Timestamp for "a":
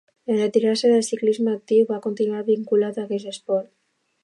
3.01-3.07